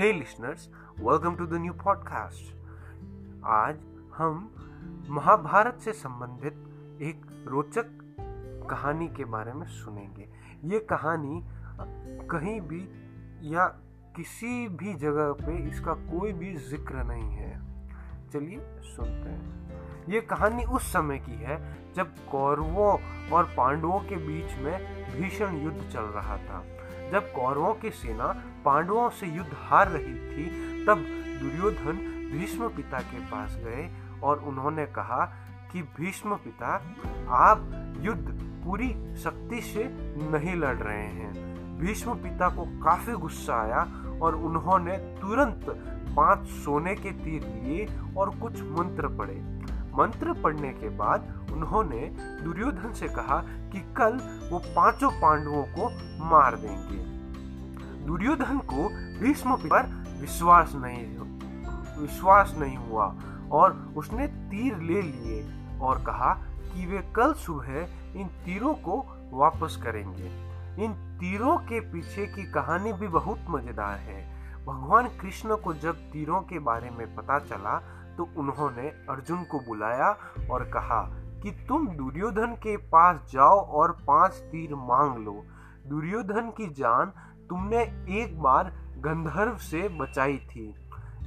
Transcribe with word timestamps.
Hey 0.00 0.12
listeners, 0.12 0.60
welcome 1.06 1.34
to 1.38 1.46
the 1.46 1.58
new 1.60 1.72
podcast. 1.72 2.44
आज 3.44 3.80
हम 4.14 4.54
महाभारत 5.08 5.78
से 5.80 5.92
संबंधित 5.92 6.52
एक 7.02 7.44
रोचक 7.46 7.84
कहानी 8.70 9.08
के 9.08 9.24
बारे 9.24 9.52
में 9.52 9.66
सुनेंगे। 9.66 10.28
ये 10.64 10.78
कहानी 10.78 11.42
कहीं 12.26 12.60
भी 12.60 12.88
या 13.54 13.66
किसी 14.16 14.68
भी 14.68 14.94
जगह 14.94 15.32
पे 15.32 15.68
इसका 15.68 15.94
कोई 15.94 16.32
भी 16.32 16.56
ज़िक्र 16.56 16.94
नहीं 16.94 17.30
है। 17.30 17.60
चलिए 18.32 18.58
सुनते 18.82 19.30
हैं। 19.30 19.72
ये 20.08 20.20
कहानी 20.20 20.64
उस 20.64 20.92
समय 20.92 21.18
की 21.18 21.34
है 21.34 21.92
जब 21.94 22.14
कौरवों 22.30 22.98
और 23.30 23.44
पांडवों 23.44 24.00
के 24.00 24.16
बीच 24.16 24.58
में 24.58 25.04
भीषण 25.20 25.56
युद्ध 25.56 25.90
चल 25.92 26.02
रहा 26.02 26.36
था। 26.36 26.79
जब 27.10 27.32
कौरवों 27.32 27.74
की 27.74 27.90
सेना 27.90 28.26
पांडवों 28.64 29.10
से 29.10 29.26
युद्ध 29.26 29.50
हार 29.54 29.88
रही 29.88 30.14
थी, 30.14 30.46
तब 30.86 30.98
दुर्योधन 31.40 31.96
भीष्म 32.32 32.68
पिता 32.68 32.98
के 32.98 33.18
पास 33.18 33.56
गए 33.56 33.90
और 34.22 34.38
उन्होंने 34.38 34.86
कहा 34.86 35.32
कि, 35.72 35.82
भीष्म 35.82 36.34
पिता, 36.34 36.82
आप 37.28 37.70
युद्ध 38.00 38.38
पूरी 38.64 39.16
शक्ति 39.16 39.60
से 39.60 39.84
नहीं 40.30 40.56
लड़ 40.56 40.76
रहे 40.76 41.06
हैं। 41.06 41.50
भीष्म 41.78 42.14
पिता 42.14 42.48
को 42.48 42.64
काफ़ी 42.64 43.12
गुस्सा 43.12 43.54
आया 43.54 43.82
और 44.22 44.34
उन्होंने 44.34 44.96
तुरंत 44.98 45.66
पाँच 46.16 46.46
सोने 46.46 46.94
के 46.94 47.10
तीर 47.10 47.42
लिए 47.42 47.88
और 48.16 48.30
कुछ 48.30 48.62
मंत्र 48.62 49.08
पढ़े। 49.08 49.59
मंत्र 50.00 50.32
पढ़ने 50.42 50.72
के 50.72 50.88
बाद 50.88 51.48
उन्होंने 51.52 52.00
दुर्योधन 52.42 52.92
से 52.92 53.08
कहा 53.08 53.40
कि 53.72 53.80
कल 53.96 54.18
वो 54.50 54.58
पाँचों 54.76 55.10
पांडवों 55.10 55.62
को 55.68 55.88
मार 56.24 56.56
देंगे। 56.56 56.98
दुर्योधन 58.06 58.58
को 58.64 58.88
भीष्म 59.20 59.56
पर 59.56 59.86
विश्वास 60.20 60.72
नहीं 60.74 61.06
विश्वास 62.00 62.54
नहीं 62.58 62.76
हुआ 62.76 63.04
और 63.52 63.72
उसने 63.96 64.26
तीर 64.26 64.76
ले 64.76 65.02
लिए 65.02 65.42
और 65.80 66.02
कहा 66.04 66.32
कि 66.74 66.86
वे 66.86 66.98
कल 67.16 67.32
सुबह 67.32 68.20
इन 68.20 68.28
तीरों 68.44 68.74
को 68.74 68.96
वापस 69.32 69.76
करेंगे। 69.82 70.28
इन 70.84 70.92
तीरों 71.20 71.56
के 71.58 71.80
पीछे 71.92 72.26
की 72.26 72.50
कहानी 72.52 72.92
भी 72.92 73.08
बहुत 73.08 73.44
मज़ेदार 73.50 73.98
है। 73.98 74.20
भगवान 74.66 75.08
कृष्ण 75.20 75.56
को 75.56 75.74
जब 75.74 75.96
तीरों 76.12 76.40
के 76.40 76.58
बारे 76.58 76.90
में 76.90 77.14
पता 77.16 77.38
चला 77.38 77.76
तो 78.20 78.28
उन्होंने 78.36 78.88
अर्जुन 79.10 79.44
को 79.44 79.58
बुलाया 79.58 80.08
और 80.50 80.64
कहा 80.64 81.00
कि 81.42 81.50
तुम 81.68 81.86
दुर्योधन 81.88 82.54
के 82.54 82.76
पास 82.76 83.20
जाओ 83.32 83.60
और 83.70 83.92
पाँच 83.92 84.32
तीर 84.32 84.74
मांग 84.74 85.24
लो। 85.24 85.32
दुर्योधन 85.86 86.50
की 86.50 86.66
जान 86.66 87.12
तुमने 87.48 87.82
एक 88.22 88.40
बार 88.42 88.64
गंधर्व 88.98 89.56
से 89.56 89.88
बचाई 89.88 90.36
थी। 90.36 90.74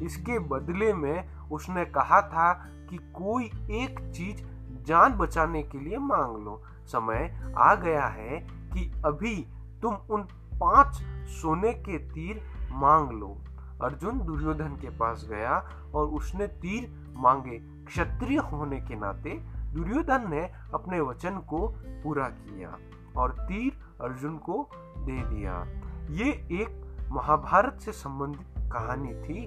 इसके 0.04 0.40
बदले 0.40 0.94
में 0.94 1.50
उसने 1.52 1.86
कहा 1.86 2.22
था 2.22 2.54
कि 2.90 2.98
कोई 2.98 3.46
एक 3.72 4.00
चीज़ 4.16 4.44
जान 4.86 5.14
बचाने 5.14 5.64
के 5.64 5.80
लिए 5.80 5.98
मांग 5.98 6.38
लो। 6.46 6.62
समय 6.86 7.54
आ 7.58 7.76
गया 7.76 8.06
है 8.08 8.40
कि 8.74 8.92
अभी 9.06 9.36
तुम 9.82 9.96
उन 10.10 10.22
पाँच 10.54 11.02
सोने 11.30 11.74
के 11.74 11.98
तीर 11.98 12.42
मांग 12.72 13.12
लो। 13.12 13.38
अर्जुन 13.84 14.20
दुर्योधन 14.26 14.78
के 14.82 14.90
पास 14.90 15.28
गया 15.30 15.58
और 15.96 16.08
उसने 16.08 16.48
तीर 16.48 17.14
मांगे। 17.18 17.58
क्षत्रिय 17.86 18.38
होने 18.38 18.80
के 18.82 18.96
नाते 18.96 19.30
दुर्योधन 19.74 20.30
ने 20.30 20.42
अपने 20.74 21.00
वचन 21.00 21.38
को 21.38 21.68
पूरा 22.04 22.28
किया 22.28 22.78
और 23.18 23.32
तीर 23.40 23.74
अर्जुन 24.02 24.38
को 24.38 24.70
दे 24.98 25.22
दिया। 25.36 25.64
ये 26.10 26.32
एक 26.62 26.82
महाभारत 27.12 27.80
से 27.82 27.92
संबंधित 27.92 28.70
कहानी 28.74 29.14
थी 29.14 29.46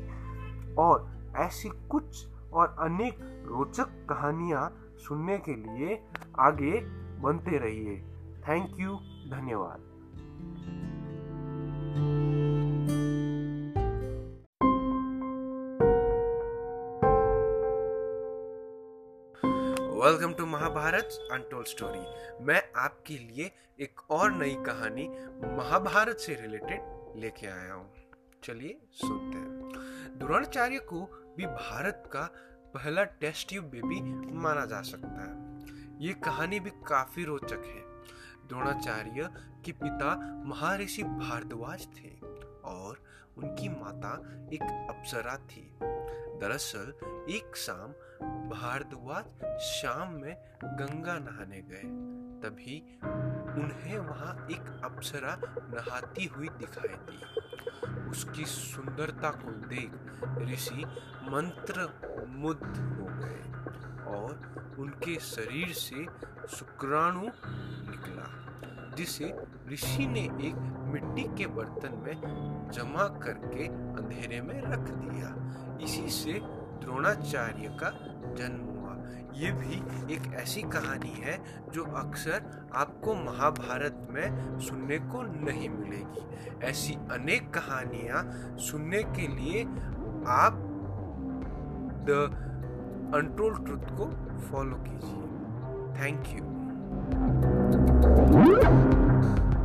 और 0.74 1.08
ऐसी 1.36 1.68
कुछ 1.68 2.28
और 2.52 2.76
अनेक 2.80 3.18
रोचक 3.46 3.84
कहानियाँ 3.84 4.70
सुनने 4.96 5.38
के 5.38 5.54
लिए 5.54 6.02
आगे 6.38 6.80
बनते 7.20 7.58
रहिए। 7.58 7.96
थैंक 8.48 8.80
यू, 8.80 8.94
धन्यवाद। 9.30 9.80
Welcome 19.96 20.32
to 20.32 20.46
Mahabharat 20.46 21.28
untold 21.32 21.66
story 21.66 22.44
मैं 22.44 22.62
आपके 22.76 23.14
लिए 23.14 23.50
एक 23.80 24.10
और 24.10 24.32
नई 24.32 24.54
कहानी 24.54 25.08
महाभारत 25.56 26.16
से 26.16 26.34
रिलेटेड 26.34 26.80
लेके 27.16 27.46
आया 27.46 27.72
हूँ। 27.74 27.94
चलिए 28.44 28.80
सुनते 28.92 29.38
हैं। 29.38 30.18
द्रोणाचार्य 30.18 30.78
को 30.78 31.00
भी 31.36 31.46
भारत 31.46 32.10
का 32.12 32.30
पहला 32.74 33.04
टेस्ट 33.04 33.48
ट्यूब 33.48 33.64
बेबी 33.64 34.00
माना 34.32 34.66
जा 34.66 34.82
सकता 34.82 35.24
है। 35.24 36.06
ये 36.06 36.12
कहानी 36.12 36.60
भी 36.60 36.70
काफ़ी 36.70 37.24
रोचक 37.24 37.64
है। 37.66 37.82
द्रोणाचार्य 38.48 39.28
के 39.64 39.72
पिता 39.72 40.14
महर्षि 40.46 41.02
भारद्वाज 41.02 41.86
थे 41.86 42.10
और 42.64 43.02
उनकी 43.38 43.68
माता 43.68 44.14
एक 44.52 44.86
अप्सरा 44.90 45.36
थी। 45.36 45.78
दरअसल, 46.40 46.94
एक 47.30 47.56
शाम 47.56 47.88
भारद्वाज 48.48 49.58
शाम 49.60 50.12
में 50.12 50.36
गंगा 50.64 51.18
नहाने 51.18 51.62
गए। 51.62 52.16
तभी 52.42 52.98
उन्हें 53.62 53.98
वहाँ 53.98 54.46
एक 54.50 54.80
अप्सरा 54.84 55.38
नहाती 55.46 56.24
हुई 56.24 56.48
दिखाई 56.48 56.96
दी। 56.96 58.10
उसकी 58.10 58.44
सुंदरता 58.44 59.30
को 59.30 59.50
देख 59.50 59.92
ऋषि 60.52 60.84
मंत्र 61.22 62.00
मुग्ध 62.28 62.76
हो 62.76 63.06
गए 63.06 63.42
और 64.04 64.56
उनके 64.78 65.18
शरीर 65.18 65.72
से 65.72 66.06
शुक्राणु 66.56 67.22
निकला। 67.90 68.45
जिसे 68.96 69.34
ऋषि 69.72 70.06
ने 70.06 70.20
एक 70.20 70.54
मिट्टी 70.92 71.22
के 71.38 71.46
बर्तन 71.46 72.02
में 72.06 72.20
जमा 72.74 73.02
करके 73.02 73.66
अंधेरे 73.66 74.40
में 74.40 74.62
रख 74.62 74.78
दिया। 74.78 75.34
इसी 75.82 76.08
से 76.08 76.32
द्रोणाचार्य 76.80 77.68
का 77.80 77.90
जन्म 78.34 78.64
हुआ। 78.64 78.76
ये 79.34 79.52
भी 79.52 79.74
एक 80.14 80.32
ऐसी 80.34 80.62
कहानी 80.62 81.14
है 81.16 81.38
जो 81.74 81.84
अक्सर 81.84 82.68
आपको 82.74 83.14
महाभारत 83.14 84.08
में 84.10 84.58
सुनने 84.60 84.98
को 84.98 85.22
नहीं 85.22 85.68
मिलेगी। 85.68 86.66
ऐसी 86.66 86.94
अनेक 86.94 87.50
कहानियाँ 87.54 88.22
सुनने 88.58 89.02
के 89.02 89.28
लिए 89.28 89.62
आप 90.28 90.62
द 92.08 92.42
अनटोल्ड 93.14 93.64
ट्रुथ 93.64 93.96
को 93.98 94.06
फॉलो 94.40 94.76
कीजिए। 94.76 95.22
Thank 96.02 96.26
you. 96.26 96.65
Woo! 98.32 99.55